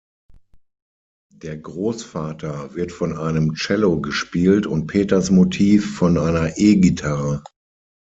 Der 1.31 1.57
Grossvater 1.57 2.73
wird 2.73 2.91
von 2.91 3.15
einem 3.19 3.53
Cello 3.53 4.01
gespielt 4.01 4.65
und 4.65 4.87
Peters 4.87 5.29
Motiv 5.29 5.95
von 5.95 6.17
einer 6.17 6.57
E-Gitarre. 6.57 7.43